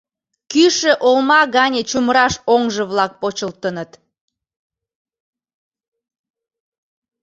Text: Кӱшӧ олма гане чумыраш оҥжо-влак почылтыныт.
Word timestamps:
Кӱшӧ 0.51 0.91
олма 1.07 1.41
гане 1.55 1.81
чумыраш 1.89 2.33
оҥжо-влак 2.53 3.11
почылтыныт. 3.21 3.91